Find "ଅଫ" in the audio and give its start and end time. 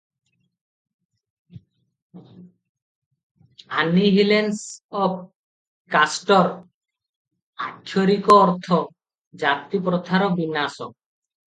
5.03-5.19